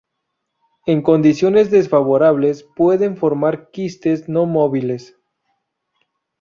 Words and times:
En 0.87 1.03
condiciones 1.03 1.69
desfavorables 1.69 2.63
pueden 2.75 3.17
formar 3.17 3.69
quistes 3.69 4.27
no 4.27 4.47
móviles. 4.47 5.15